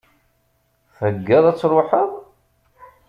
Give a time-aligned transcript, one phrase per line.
[0.97, 2.11] Theggaḍ ad tṛuḥeḍ?